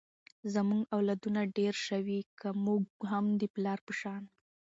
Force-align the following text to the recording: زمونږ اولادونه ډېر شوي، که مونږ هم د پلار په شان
زمونږ 0.53 0.83
اولادونه 0.95 1.41
ډېر 1.57 1.73
شوي، 1.87 2.19
که 2.39 2.49
مونږ 2.65 2.85
هم 3.11 3.25
د 3.41 3.43
پلار 3.53 3.79
په 3.87 3.93
شان 3.99 4.23